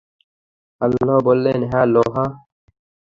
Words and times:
আল্লাহ 0.81 1.17
বললেন, 1.19 1.59
হ্যাঁ, 1.71 1.85
লোহা। 1.85 2.25